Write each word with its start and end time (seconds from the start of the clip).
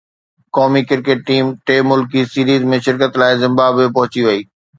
قومي 0.55 0.81
cricket 0.89 1.19
team 1.27 1.45
ٽه 1.65 1.75
ملڪي 1.89 2.21
سيريز 2.33 2.61
۾ 2.73 2.77
شرڪت 2.85 3.11
لاءِ 3.21 3.33
زمبابوي 3.43 3.87
پهچي 3.97 4.21
وئي 4.27 4.41